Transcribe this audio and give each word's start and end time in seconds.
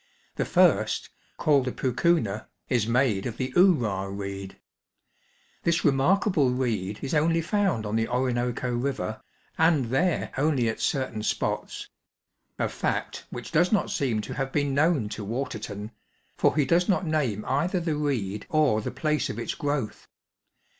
The 0.35 0.45
first, 0.45 1.11
called 1.37 1.65
the 1.65 1.71
poocoona, 1.71 2.47
is 2.69 2.87
made 2.87 3.27
of 3.27 3.37
the 3.37 3.51
oorah 3.55 4.09
reed. 4.09 4.57
This 5.61 5.85
remarkable 5.85 6.49
reed 6.49 6.97
is 7.03 7.13
osdy 7.13 7.43
found 7.43 7.85
on 7.85 7.95
the 7.97 8.07
Orinoco 8.07 8.71
River, 8.73 9.21
and 9.59 9.91
there 9.91 10.31
only 10.39 10.67
at 10.69 10.79
certain 10.79 11.21
spots; 11.21 11.87
a 12.57 12.65
huot 12.67 13.21
which 13.29 13.51
does 13.51 13.71
not 13.71 13.91
seem 13.91 14.21
to 14.21 14.33
have 14.33 14.51
been 14.51 14.73
known 14.73 15.07
to 15.09 15.23
Waterton, 15.23 15.91
for 16.35 16.55
he 16.55 16.65
does 16.65 16.89
not 16.89 17.05
name 17.05 17.45
either 17.45 17.79
the 17.79 17.95
reed 17.95 18.47
or 18.49 18.81
the 18.81 18.89
place 18.89 19.29
of 19.29 19.37
its 19.37 19.53
growth. 19.53 20.07